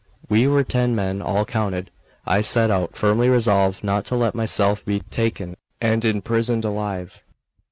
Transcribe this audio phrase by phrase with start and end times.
[0.29, 1.91] We were ten men, all counted.
[2.25, 7.23] I set out, firmly resolved not to let myself be taken and imprisoned alive.